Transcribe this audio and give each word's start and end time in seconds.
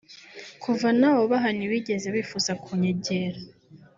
Kuva 0.63 0.87
nawubaha 0.99 1.49
ntibigeze 1.55 2.07
bifuza 2.15 2.51
kunyegera 2.63 3.39